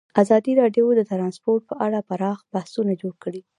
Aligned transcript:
ازادي 0.21 0.53
راډیو 0.61 0.85
د 0.95 1.01
ترانسپورټ 1.11 1.61
په 1.69 1.75
اړه 1.85 1.99
پراخ 2.09 2.39
بحثونه 2.53 2.93
جوړ 3.01 3.13
کړي. 3.23 3.41